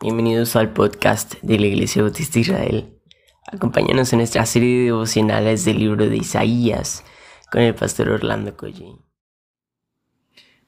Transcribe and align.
Bienvenidos 0.00 0.54
al 0.54 0.72
podcast 0.72 1.34
de 1.42 1.58
la 1.58 1.66
Iglesia 1.66 2.02
Bautista 2.02 2.38
Israel. 2.38 3.00
Acompáñanos 3.50 4.12
en 4.12 4.20
nuestra 4.20 4.46
serie 4.46 4.78
de 4.78 4.84
devocionales 4.84 5.64
del 5.64 5.80
libro 5.80 6.08
de 6.08 6.16
Isaías 6.16 7.02
con 7.50 7.62
el 7.62 7.74
pastor 7.74 8.10
Orlando 8.10 8.56
Collín. 8.56 9.00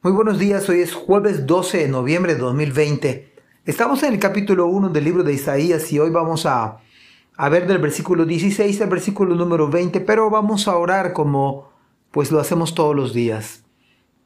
Muy 0.03 0.13
buenos 0.13 0.41
días, 0.41 0.69
hoy 0.69 0.81
es 0.81 0.95
jueves 0.95 1.47
12 1.47 1.79
de 1.79 1.89
noviembre 1.89 2.35
de 2.35 2.41
2020. 2.41 3.33
Estamos 3.67 4.03
en 4.03 4.15
el 4.15 4.19
capítulo 4.19 4.67
1 4.67 4.89
del 4.89 5.05
libro 5.05 5.23
de 5.23 5.33
Isaías 5.33 5.93
y 5.93 6.01
hoy 6.01 6.11
vamos 6.11 6.45
a, 6.45 6.79
a 7.37 7.49
ver 7.49 7.69
del 7.69 7.79
versículo 7.79 8.25
16 8.27 8.81
al 8.81 8.89
versículo 8.89 9.37
número 9.37 9.69
20, 9.69 10.01
pero 10.01 10.29
vamos 10.29 10.67
a 10.67 10.77
orar 10.77 11.13
como 11.13 11.71
pues 12.11 12.33
lo 12.33 12.41
hacemos 12.41 12.75
todos 12.75 12.97
los 12.97 13.15
días. 13.15 13.63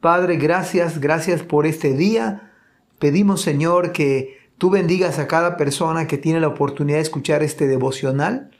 Padre, 0.01 0.39
gracias, 0.39 0.99
gracias 0.99 1.43
por 1.43 1.67
este 1.67 1.93
día. 1.93 2.53
Pedimos, 2.99 3.43
Señor, 3.43 3.93
que 3.93 4.44
tú 4.65 4.71
bendigas 4.71 5.19
a 5.19 5.29
cada 5.29 5.59
persona 5.59 6.07
que 6.07 6.17
tiene 6.17 6.41
la 6.41 6.49
oportunidad 6.49 6.97
de 6.97 7.03
escuchar 7.03 7.43
este 7.43 7.67
devocional. 7.67 8.51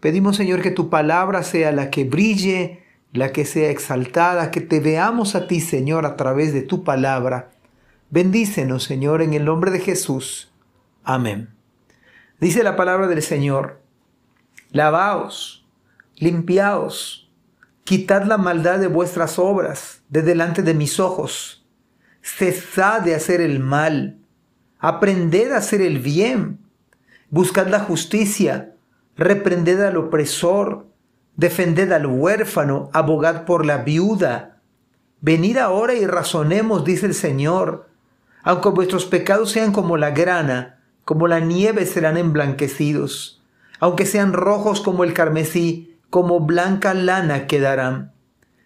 Pedimos, 0.00 0.36
Señor, 0.36 0.62
que 0.62 0.70
tu 0.70 0.88
palabra 0.88 1.42
sea 1.42 1.72
la 1.72 1.90
que 1.90 2.04
brille, 2.04 2.82
la 3.12 3.32
que 3.32 3.44
sea 3.44 3.68
exaltada, 3.68 4.50
que 4.50 4.62
te 4.62 4.80
veamos 4.80 5.34
a 5.34 5.46
ti, 5.46 5.60
Señor, 5.60 6.06
a 6.06 6.16
través 6.16 6.54
de 6.54 6.62
tu 6.62 6.84
palabra. 6.84 7.50
Bendícenos, 8.08 8.84
Señor, 8.84 9.20
en 9.20 9.34
el 9.34 9.44
nombre 9.44 9.70
de 9.70 9.80
Jesús. 9.80 10.50
Amén. 11.04 11.50
Dice 12.40 12.62
la 12.62 12.74
palabra 12.74 13.06
del 13.06 13.20
Señor, 13.20 13.82
lavaos, 14.70 15.66
limpiaos, 16.16 17.30
Quitad 17.84 18.24
la 18.24 18.38
maldad 18.38 18.78
de 18.78 18.86
vuestras 18.86 19.38
obras 19.38 20.00
de 20.08 20.22
delante 20.22 20.62
de 20.62 20.72
mis 20.72 20.98
ojos. 20.98 21.66
Cesad 22.22 23.02
de 23.02 23.14
hacer 23.14 23.42
el 23.42 23.60
mal. 23.60 24.21
Aprended 24.82 25.52
a 25.52 25.58
hacer 25.58 25.80
el 25.80 26.00
bien. 26.00 26.58
Buscad 27.30 27.68
la 27.68 27.78
justicia. 27.78 28.74
Reprended 29.16 29.80
al 29.80 29.96
opresor. 29.96 30.86
Defended 31.36 31.92
al 31.92 32.06
huérfano. 32.06 32.90
Abogad 32.92 33.44
por 33.44 33.64
la 33.64 33.78
viuda. 33.78 34.58
Venid 35.20 35.58
ahora 35.58 35.94
y 35.94 36.04
razonemos, 36.04 36.84
dice 36.84 37.06
el 37.06 37.14
Señor. 37.14 37.88
Aunque 38.42 38.70
vuestros 38.70 39.06
pecados 39.06 39.52
sean 39.52 39.70
como 39.70 39.96
la 39.96 40.10
grana, 40.10 40.80
como 41.04 41.28
la 41.28 41.38
nieve 41.38 41.86
serán 41.86 42.16
emblanquecidos. 42.16 43.40
Aunque 43.78 44.04
sean 44.04 44.32
rojos 44.32 44.80
como 44.80 45.04
el 45.04 45.14
carmesí, 45.14 45.96
como 46.10 46.40
blanca 46.40 46.92
lana 46.92 47.46
quedarán. 47.46 48.10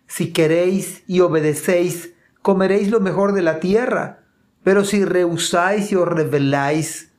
Si 0.07 0.33
queréis 0.33 1.05
y 1.07 1.21
obedecéis, 1.21 2.15
comeréis 2.41 2.91
lo 2.91 3.01
mejor 3.01 3.35
de 3.35 3.43
la 3.43 3.61
tierra, 3.61 4.21
pero 4.67 4.85
si 4.85 5.05
rehusáis 5.05 5.93
y 5.93 5.95
os 5.95 6.09
rebeláis, 6.09 7.13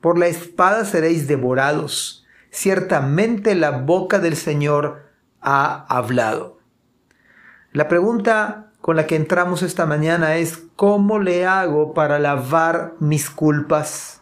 por 0.00 0.16
la 0.20 0.28
espada 0.28 0.84
seréis 0.84 1.26
devorados. 1.26 2.24
Ciertamente 2.52 3.56
la 3.56 3.72
boca 3.72 4.20
del 4.20 4.36
Señor 4.36 5.10
ha 5.40 5.84
hablado. 5.88 6.60
La 7.72 7.88
pregunta 7.88 8.70
con 8.80 8.94
la 8.94 9.08
que 9.08 9.16
entramos 9.16 9.64
esta 9.64 9.84
mañana 9.84 10.36
es, 10.36 10.62
¿cómo 10.76 11.18
le 11.18 11.44
hago 11.44 11.92
para 11.92 12.20
lavar 12.20 12.94
mis 13.00 13.30
culpas? 13.30 14.20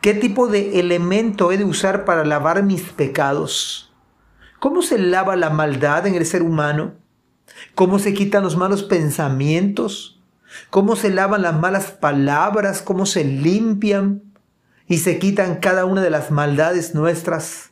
¿Qué 0.00 0.14
tipo 0.14 0.48
de 0.48 0.80
elemento 0.80 1.52
he 1.52 1.58
de 1.58 1.64
usar 1.64 2.06
para 2.06 2.24
lavar 2.24 2.62
mis 2.62 2.80
pecados? 2.80 3.92
¿Cómo 4.58 4.80
se 4.80 4.98
lava 4.98 5.36
la 5.36 5.50
maldad 5.50 6.06
en 6.06 6.14
el 6.14 6.24
ser 6.24 6.40
humano? 6.40 6.94
¿Cómo 7.74 7.98
se 7.98 8.14
quitan 8.14 8.42
los 8.42 8.56
malos 8.56 8.84
pensamientos? 8.84 10.14
¿Cómo 10.70 10.96
se 10.96 11.10
lavan 11.10 11.42
las 11.42 11.58
malas 11.58 11.90
palabras? 11.90 12.82
¿Cómo 12.82 13.06
se 13.06 13.24
limpian 13.24 14.22
y 14.86 14.98
se 14.98 15.18
quitan 15.18 15.56
cada 15.56 15.84
una 15.84 16.02
de 16.02 16.10
las 16.10 16.30
maldades 16.30 16.94
nuestras? 16.94 17.70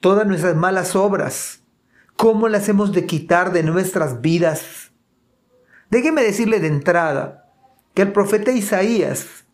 Todas 0.00 0.26
nuestras 0.26 0.56
malas 0.56 0.96
obras, 0.96 1.62
¿cómo 2.16 2.48
las 2.48 2.68
hemos 2.68 2.92
de 2.92 3.06
quitar 3.06 3.52
de 3.52 3.62
nuestras 3.62 4.20
vidas? 4.20 4.92
Déjeme 5.90 6.22
decirle 6.22 6.60
de 6.60 6.66
entrada 6.66 7.52
que 7.94 8.02
el 8.02 8.12
profeta 8.12 8.50
Isaías 8.50 9.44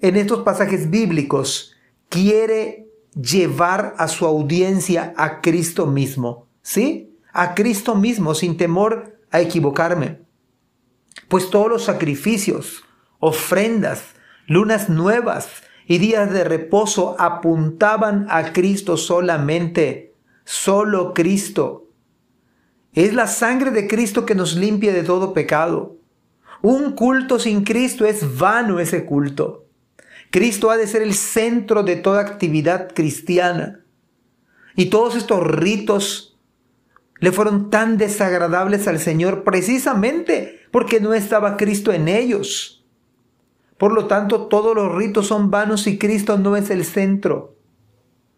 en 0.00 0.16
estos 0.16 0.42
pasajes 0.42 0.90
bíblicos 0.90 1.76
quiere 2.08 2.88
llevar 3.14 3.94
a 3.98 4.08
su 4.08 4.26
audiencia 4.26 5.14
a 5.16 5.40
Cristo 5.40 5.86
mismo, 5.86 6.48
¿sí? 6.60 7.16
A 7.32 7.54
Cristo 7.54 7.94
mismo 7.94 8.34
sin 8.34 8.56
temor 8.56 9.18
a 9.30 9.40
equivocarme. 9.40 10.20
Pues 11.32 11.48
todos 11.48 11.70
los 11.70 11.84
sacrificios, 11.84 12.84
ofrendas, 13.18 14.04
lunas 14.46 14.90
nuevas 14.90 15.48
y 15.86 15.96
días 15.96 16.30
de 16.30 16.44
reposo 16.44 17.16
apuntaban 17.18 18.26
a 18.28 18.52
Cristo 18.52 18.98
solamente, 18.98 20.14
solo 20.44 21.14
Cristo. 21.14 21.88
Es 22.92 23.14
la 23.14 23.26
sangre 23.28 23.70
de 23.70 23.88
Cristo 23.88 24.26
que 24.26 24.34
nos 24.34 24.56
limpia 24.56 24.92
de 24.92 25.04
todo 25.04 25.32
pecado. 25.32 25.96
Un 26.60 26.92
culto 26.92 27.38
sin 27.38 27.64
Cristo 27.64 28.04
es 28.04 28.36
vano 28.36 28.78
ese 28.78 29.06
culto. 29.06 29.64
Cristo 30.30 30.70
ha 30.70 30.76
de 30.76 30.86
ser 30.86 31.00
el 31.00 31.14
centro 31.14 31.82
de 31.82 31.96
toda 31.96 32.20
actividad 32.20 32.92
cristiana. 32.92 33.86
Y 34.76 34.90
todos 34.90 35.16
estos 35.16 35.46
ritos 35.46 36.38
le 37.20 37.32
fueron 37.32 37.70
tan 37.70 37.96
desagradables 37.96 38.86
al 38.86 38.98
Señor 38.98 39.44
precisamente 39.44 40.61
porque 40.72 40.98
no 40.98 41.14
estaba 41.14 41.56
Cristo 41.56 41.92
en 41.92 42.08
ellos. 42.08 42.84
Por 43.78 43.92
lo 43.92 44.06
tanto, 44.06 44.46
todos 44.46 44.74
los 44.74 44.92
ritos 44.92 45.28
son 45.28 45.50
vanos 45.50 45.86
y 45.86 45.98
Cristo 45.98 46.38
no 46.38 46.56
es 46.56 46.70
el 46.70 46.84
centro. 46.84 47.56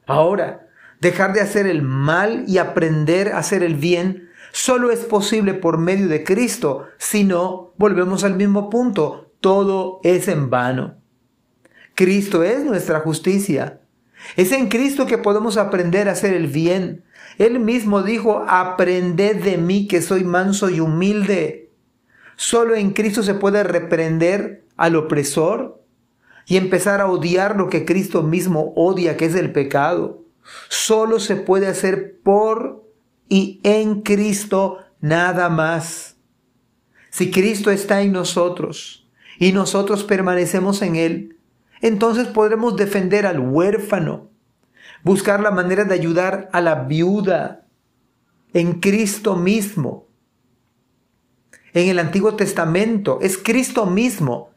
Ahora, 0.06 0.68
dejar 1.00 1.32
de 1.32 1.40
hacer 1.40 1.66
el 1.66 1.80
mal 1.82 2.44
y 2.46 2.58
aprender 2.58 3.32
a 3.32 3.38
hacer 3.38 3.62
el 3.62 3.76
bien 3.76 4.28
solo 4.52 4.90
es 4.90 5.00
posible 5.00 5.54
por 5.54 5.78
medio 5.78 6.08
de 6.08 6.24
Cristo. 6.24 6.86
Si 6.98 7.24
no, 7.24 7.72
volvemos 7.76 8.24
al 8.24 8.36
mismo 8.36 8.68
punto. 8.68 9.32
Todo 9.40 10.00
es 10.02 10.28
en 10.28 10.50
vano. 10.50 10.96
Cristo 11.94 12.42
es 12.42 12.64
nuestra 12.64 13.00
justicia. 13.00 13.80
Es 14.36 14.52
en 14.52 14.68
Cristo 14.68 15.06
que 15.06 15.18
podemos 15.18 15.56
aprender 15.56 16.08
a 16.08 16.12
hacer 16.12 16.34
el 16.34 16.46
bien. 16.46 17.04
Él 17.38 17.60
mismo 17.60 18.02
dijo, 18.02 18.44
aprended 18.48 19.42
de 19.42 19.58
mí 19.58 19.86
que 19.86 20.02
soy 20.02 20.24
manso 20.24 20.70
y 20.70 20.80
humilde. 20.80 21.63
Solo 22.36 22.74
en 22.74 22.92
Cristo 22.92 23.22
se 23.22 23.34
puede 23.34 23.62
reprender 23.62 24.64
al 24.76 24.96
opresor 24.96 25.82
y 26.46 26.56
empezar 26.56 27.00
a 27.00 27.06
odiar 27.06 27.56
lo 27.56 27.68
que 27.68 27.84
Cristo 27.84 28.22
mismo 28.22 28.72
odia, 28.76 29.16
que 29.16 29.26
es 29.26 29.34
el 29.34 29.52
pecado. 29.52 30.24
Solo 30.68 31.20
se 31.20 31.36
puede 31.36 31.66
hacer 31.66 32.20
por 32.22 32.84
y 33.28 33.60
en 33.62 34.02
Cristo 34.02 34.78
nada 35.00 35.48
más. 35.48 36.16
Si 37.10 37.30
Cristo 37.30 37.70
está 37.70 38.02
en 38.02 38.12
nosotros 38.12 39.08
y 39.38 39.52
nosotros 39.52 40.04
permanecemos 40.04 40.82
en 40.82 40.96
Él, 40.96 41.38
entonces 41.80 42.26
podremos 42.28 42.76
defender 42.76 43.26
al 43.26 43.38
huérfano, 43.38 44.30
buscar 45.02 45.40
la 45.40 45.50
manera 45.50 45.84
de 45.84 45.94
ayudar 45.94 46.48
a 46.52 46.60
la 46.60 46.74
viuda 46.84 47.66
en 48.52 48.80
Cristo 48.80 49.36
mismo. 49.36 50.06
En 51.74 51.88
el 51.88 51.98
Antiguo 51.98 52.36
Testamento 52.36 53.18
es 53.20 53.36
Cristo 53.36 53.84
mismo, 53.84 54.50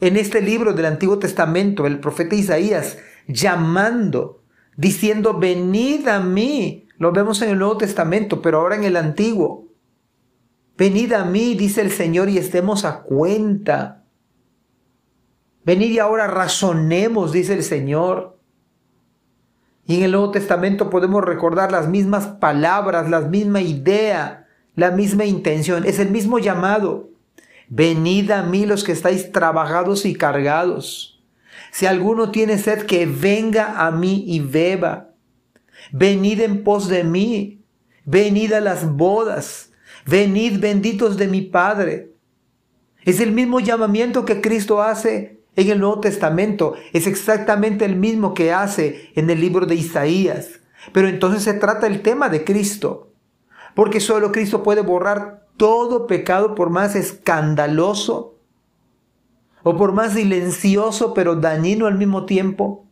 en 0.00 0.16
este 0.16 0.40
libro 0.40 0.72
del 0.72 0.86
Antiguo 0.86 1.18
Testamento, 1.18 1.86
el 1.86 2.00
profeta 2.00 2.34
Isaías, 2.34 2.98
llamando, 3.28 4.42
diciendo, 4.76 5.38
venid 5.38 6.08
a 6.08 6.18
mí. 6.18 6.88
Lo 6.96 7.12
vemos 7.12 7.40
en 7.42 7.50
el 7.50 7.58
Nuevo 7.58 7.76
Testamento, 7.76 8.42
pero 8.42 8.58
ahora 8.58 8.74
en 8.74 8.84
el 8.84 8.96
Antiguo. 8.96 9.68
Venid 10.76 11.12
a 11.12 11.24
mí, 11.24 11.54
dice 11.54 11.82
el 11.82 11.92
Señor, 11.92 12.30
y 12.30 12.38
estemos 12.38 12.84
a 12.84 13.02
cuenta. 13.02 14.04
Venid 15.64 15.90
y 15.90 15.98
ahora 15.98 16.26
razonemos, 16.26 17.30
dice 17.30 17.52
el 17.52 17.62
Señor. 17.62 18.40
Y 19.86 19.98
en 19.98 20.04
el 20.04 20.12
Nuevo 20.12 20.30
Testamento 20.30 20.88
podemos 20.88 21.22
recordar 21.22 21.70
las 21.70 21.86
mismas 21.86 22.26
palabras, 22.26 23.10
la 23.10 23.20
misma 23.20 23.60
idea, 23.60 24.41
la 24.74 24.90
misma 24.90 25.24
intención. 25.24 25.84
Es 25.84 25.98
el 25.98 26.10
mismo 26.10 26.38
llamado. 26.38 27.10
Venid 27.68 28.30
a 28.30 28.42
mí 28.42 28.66
los 28.66 28.84
que 28.84 28.92
estáis 28.92 29.32
trabajados 29.32 30.04
y 30.04 30.14
cargados. 30.14 31.22
Si 31.70 31.86
alguno 31.86 32.30
tiene 32.30 32.58
sed, 32.58 32.84
que 32.86 33.06
venga 33.06 33.86
a 33.86 33.90
mí 33.90 34.24
y 34.26 34.40
beba. 34.40 35.10
Venid 35.90 36.40
en 36.40 36.64
pos 36.64 36.88
de 36.88 37.04
mí. 37.04 37.62
Venid 38.04 38.52
a 38.52 38.60
las 38.60 38.90
bodas. 38.90 39.70
Venid 40.06 40.60
benditos 40.60 41.16
de 41.16 41.28
mi 41.28 41.40
Padre. 41.40 42.12
Es 43.04 43.20
el 43.20 43.32
mismo 43.32 43.60
llamamiento 43.60 44.24
que 44.24 44.40
Cristo 44.40 44.82
hace 44.82 45.42
en 45.54 45.70
el 45.70 45.80
Nuevo 45.80 46.00
Testamento 46.00 46.74
es 46.92 47.06
exactamente 47.06 47.84
el 47.84 47.96
mismo 47.96 48.32
que 48.32 48.52
hace 48.52 49.10
en 49.14 49.28
el 49.28 49.40
libro 49.40 49.66
de 49.66 49.74
Isaías. 49.74 50.60
Pero 50.92 51.08
entonces 51.08 51.42
se 51.42 51.54
trata 51.54 51.86
el 51.86 52.02
tema 52.02 52.28
de 52.28 52.44
Cristo. 52.44 53.11
Porque 53.74 54.00
solo 54.00 54.32
Cristo 54.32 54.62
puede 54.62 54.82
borrar 54.82 55.46
todo 55.56 56.06
pecado 56.06 56.54
por 56.54 56.70
más 56.70 56.94
escandaloso 56.94 58.38
o 59.62 59.76
por 59.76 59.92
más 59.92 60.14
silencioso 60.14 61.14
pero 61.14 61.36
dañino 61.36 61.86
al 61.86 61.96
mismo 61.96 62.26
tiempo, 62.26 62.86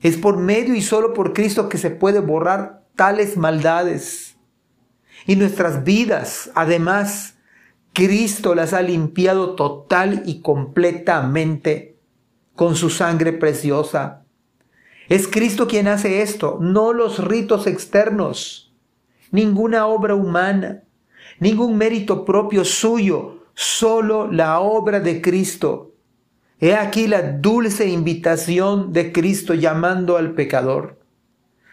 es 0.00 0.18
por 0.18 0.36
medio 0.36 0.74
y 0.74 0.82
solo 0.82 1.14
por 1.14 1.32
Cristo 1.32 1.70
que 1.70 1.78
se 1.78 1.90
puede 1.90 2.20
borrar 2.20 2.84
tales 2.94 3.38
maldades. 3.38 4.36
Y 5.26 5.36
nuestras 5.36 5.82
vidas, 5.82 6.50
además, 6.54 7.38
Cristo 7.94 8.54
las 8.54 8.74
ha 8.74 8.82
limpiado 8.82 9.54
total 9.54 10.22
y 10.26 10.42
completamente 10.42 11.96
con 12.54 12.76
su 12.76 12.90
sangre 12.90 13.32
preciosa. 13.32 14.26
Es 15.08 15.26
Cristo 15.26 15.66
quien 15.66 15.88
hace 15.88 16.20
esto, 16.20 16.58
no 16.60 16.92
los 16.92 17.24
ritos 17.24 17.66
externos, 17.66 18.73
ninguna 19.34 19.88
obra 19.88 20.14
humana, 20.14 20.84
ningún 21.40 21.76
mérito 21.76 22.24
propio 22.24 22.64
suyo, 22.64 23.48
solo 23.52 24.30
la 24.30 24.60
obra 24.60 25.00
de 25.00 25.20
Cristo. 25.20 25.92
He 26.60 26.76
aquí 26.76 27.08
la 27.08 27.20
dulce 27.20 27.88
invitación 27.88 28.92
de 28.92 29.10
Cristo 29.10 29.54
llamando 29.54 30.16
al 30.18 30.34
pecador. 30.34 31.00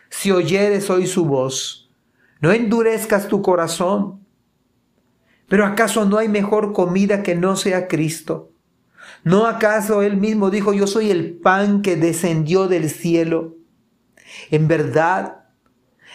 Si 0.10 0.32
oyeres 0.32 0.90
hoy 0.90 1.06
su 1.06 1.26
voz, 1.26 1.92
no 2.40 2.52
endurezcas 2.52 3.28
tu 3.28 3.44
corazón. 3.44 4.26
Pero 5.48 5.64
¿acaso 5.64 6.06
no 6.06 6.18
hay 6.18 6.30
mejor 6.30 6.74
comida 6.74 7.22
que 7.22 7.36
no 7.36 7.56
sea 7.56 7.88
Cristo? 7.88 8.50
¿No 9.24 9.46
acaso 9.46 10.02
él 10.02 10.18
mismo 10.18 10.50
dijo, 10.50 10.74
yo 10.74 10.88
soy 10.88 11.12
el 11.12 11.38
pan 11.38 11.84
que 11.84 11.96
descendió 11.96 12.68
del 12.68 12.90
cielo? 12.90 13.54
En 14.50 14.68
verdad, 14.68 15.41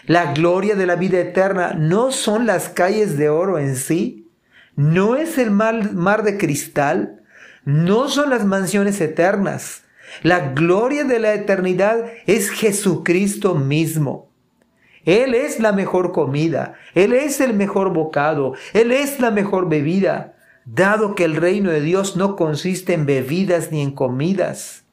la 0.05 0.33
gloria 0.33 0.75
de 0.75 0.87
la 0.87 0.97
vida 0.97 1.19
eterna 1.19 1.75
no 1.75 2.13
son 2.13 2.47
las 2.47 2.69
calles 2.69 3.17
de 3.17 3.29
oro 3.29 3.59
en 3.59 3.77
sí, 3.77 4.29
no 4.77 5.17
es 5.17 5.39
el 5.39 5.51
mar, 5.51 5.93
mar 5.95 6.23
de 6.23 6.37
cristal, 6.37 7.23
no 7.65 8.09
son 8.09 8.31
las 8.31 8.45
mansiones 8.45 9.01
eternas. 9.01 9.83
La 10.23 10.53
gloria 10.53 11.05
de 11.05 11.19
la 11.19 11.35
eternidad 11.35 12.05
es 12.27 12.51
Jesucristo 12.51 13.55
mismo. 13.55 14.31
Él 15.05 15.35
es 15.35 15.61
la 15.61 15.73
mejor 15.73 16.13
comida, 16.13 16.75
Él 16.95 17.13
es 17.13 17.41
el 17.41 17.55
mejor 17.55 17.93
bocado, 17.93 18.55
Él 18.73 18.93
es 18.93 19.21
la 19.21 19.31
mejor 19.31 19.69
bebida, 19.69 20.35
dado 20.65 21.15
que 21.15 21.25
el 21.25 21.37
reino 21.37 21.71
de 21.71 21.81
Dios 21.81 22.17
no 22.17 22.35
consiste 22.37 22.93
en 22.93 23.07
bebidas 23.07 23.71
ni 23.71 23.83
en 23.83 23.93
comidas. 23.93 24.85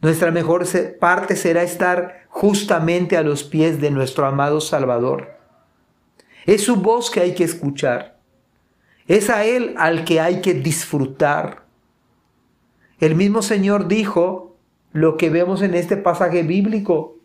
Nuestra 0.00 0.32
mejor 0.32 0.66
parte 0.98 1.36
será 1.36 1.62
estar 1.62 2.21
justamente 2.32 3.18
a 3.18 3.22
los 3.22 3.44
pies 3.44 3.78
de 3.80 3.90
nuestro 3.90 4.26
amado 4.26 4.62
Salvador. 4.62 5.36
Es 6.46 6.64
su 6.64 6.76
voz 6.76 7.10
que 7.10 7.20
hay 7.20 7.34
que 7.34 7.44
escuchar. 7.44 8.18
Es 9.06 9.28
a 9.28 9.44
Él 9.44 9.74
al 9.76 10.04
que 10.04 10.18
hay 10.18 10.40
que 10.40 10.54
disfrutar. 10.54 11.66
El 12.98 13.16
mismo 13.16 13.42
Señor 13.42 13.86
dijo 13.86 14.56
lo 14.92 15.18
que 15.18 15.28
vemos 15.28 15.60
en 15.60 15.74
este 15.74 15.98
pasaje 15.98 16.42
bíblico. 16.42 17.18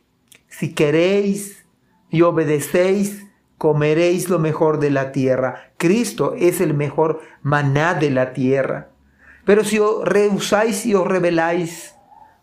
Si 0.50 0.74
queréis 0.74 1.66
y 2.10 2.22
obedecéis, 2.22 3.26
comeréis 3.58 4.28
lo 4.30 4.40
mejor 4.40 4.80
de 4.80 4.92
la 4.92 5.14
tierra. 5.14 5.72
Cristo 5.78 6.36
es 6.38 6.60
el 6.60 6.74
mejor 6.74 7.22
maná 7.42 7.94
de 7.94 8.12
la 8.12 8.34
tierra. 8.34 8.90
Pero 9.46 9.64
si 9.64 9.80
os 9.80 10.04
rehusáis 10.04 10.86
y 10.86 10.96
os 10.96 11.08
rebeláis, 11.08 11.96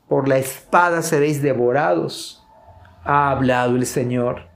por 0.09 0.29
la 0.29 0.39
espada 0.39 1.03
seréis 1.03 1.43
devorados. 1.43 2.44
Ha 3.05 3.31
hablado 3.31 3.77
el 3.77 3.85
Señor. 3.85 4.49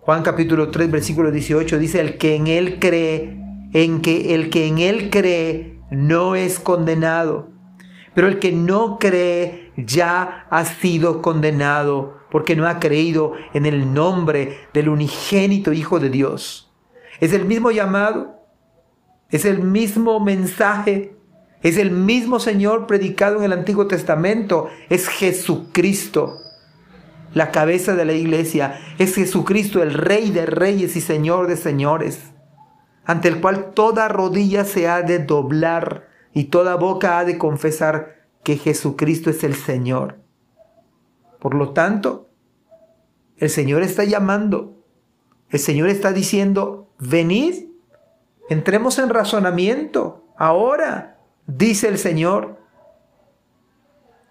Juan 0.00 0.24
capítulo 0.24 0.72
3, 0.72 0.90
versículo 0.90 1.30
18 1.30 1.78
dice, 1.78 2.00
el 2.00 2.18
que 2.18 2.34
en 2.34 2.48
él 2.48 2.80
cree, 2.80 3.40
en 3.72 4.00
que 4.00 4.34
el 4.34 4.50
que 4.50 4.66
en 4.66 4.78
él 4.78 5.10
cree 5.10 5.78
no 5.92 6.34
es 6.34 6.58
condenado, 6.58 7.50
pero 8.12 8.26
el 8.26 8.40
que 8.40 8.50
no 8.50 8.98
cree 8.98 9.70
ya 9.76 10.46
ha 10.50 10.64
sido 10.64 11.22
condenado 11.22 12.18
porque 12.32 12.56
no 12.56 12.66
ha 12.66 12.80
creído 12.80 13.34
en 13.54 13.66
el 13.66 13.94
nombre 13.94 14.58
del 14.74 14.88
unigénito 14.88 15.72
Hijo 15.72 16.00
de 16.00 16.10
Dios. 16.10 16.72
Es 17.20 17.32
el 17.32 17.44
mismo 17.44 17.70
llamado, 17.70 18.34
es 19.30 19.44
el 19.44 19.60
mismo 19.60 20.18
mensaje, 20.18 21.14
es 21.62 21.76
el 21.76 21.92
mismo 21.92 22.40
Señor 22.40 22.88
predicado 22.88 23.38
en 23.38 23.44
el 23.44 23.52
Antiguo 23.52 23.86
Testamento, 23.86 24.68
es 24.88 25.08
Jesucristo, 25.08 26.38
la 27.34 27.50
cabeza 27.50 27.94
de 27.94 28.04
la 28.04 28.12
iglesia, 28.12 28.78
es 28.98 29.14
Jesucristo 29.14 29.82
el 29.82 29.94
Rey 29.94 30.30
de 30.30 30.46
reyes 30.46 30.96
y 30.96 31.00
Señor 31.00 31.46
de 31.46 31.56
señores, 31.56 32.32
ante 33.04 33.28
el 33.28 33.40
cual 33.40 33.72
toda 33.72 34.08
rodilla 34.08 34.64
se 34.64 34.88
ha 34.88 35.02
de 35.02 35.18
doblar 35.18 36.08
y 36.32 36.44
toda 36.44 36.76
boca 36.76 37.18
ha 37.18 37.24
de 37.24 37.38
confesar 37.38 38.22
que 38.42 38.56
Jesucristo 38.56 39.30
es 39.30 39.44
el 39.44 39.54
Señor. 39.54 40.18
Por 41.40 41.54
lo 41.54 41.72
tanto, 41.72 42.28
el 43.36 43.50
Señor 43.50 43.82
está 43.82 44.04
llamando, 44.04 44.76
el 45.50 45.58
Señor 45.58 45.88
está 45.88 46.12
diciendo, 46.12 46.90
venid, 46.98 47.66
entremos 48.48 48.98
en 48.98 49.08
razonamiento, 49.08 50.24
ahora, 50.36 51.18
dice 51.46 51.88
el 51.88 51.98
Señor. 51.98 52.58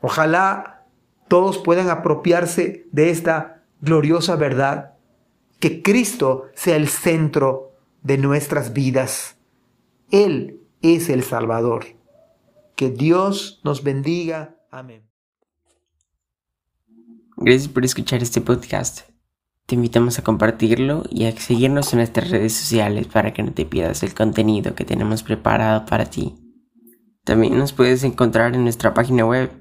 Ojalá 0.02 0.81
todos 1.32 1.60
puedan 1.60 1.90
apropiarse 1.90 2.90
de 2.92 3.10
esta 3.10 3.64
gloriosa 3.80 4.36
verdad, 4.36 4.96
que 5.62 5.82
Cristo 5.82 6.48
sea 6.56 6.76
el 6.76 6.90
centro 6.90 7.72
de 8.02 8.18
nuestras 8.18 8.74
vidas. 8.74 9.38
Él 10.10 10.60
es 10.82 11.08
el 11.08 11.24
Salvador. 11.24 11.86
Que 12.76 12.90
Dios 12.90 13.62
nos 13.64 13.82
bendiga. 13.82 14.58
Amén. 14.72 15.10
Gracias 17.38 17.70
por 17.70 17.86
escuchar 17.86 18.22
este 18.22 18.42
podcast. 18.42 19.10
Te 19.68 19.76
invitamos 19.76 20.20
a 20.20 20.26
compartirlo 20.26 21.04
y 21.10 21.28
a 21.28 21.32
seguirnos 21.32 21.94
en 21.94 22.00
nuestras 22.00 22.30
redes 22.30 22.52
sociales 22.52 23.08
para 23.08 23.32
que 23.32 23.42
no 23.42 23.54
te 23.54 23.66
pierdas 23.66 24.04
el 24.04 24.14
contenido 24.14 24.76
que 24.76 24.84
tenemos 24.84 25.24
preparado 25.24 25.86
para 25.86 26.08
ti. 26.08 26.36
También 27.24 27.58
nos 27.58 27.72
puedes 27.72 28.04
encontrar 28.04 28.54
en 28.54 28.64
nuestra 28.64 28.94
página 28.94 29.26
web 29.26 29.61